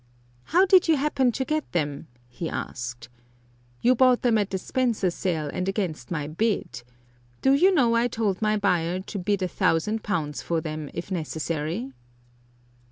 [0.45, 3.07] "How did you happen to get them?" he asked.
[3.81, 6.81] "You bought them at the Spencer sale and against my bid.
[7.43, 11.11] Do you know, I told my buyer to bid a thousand pounds for them, if
[11.11, 11.93] necessary!"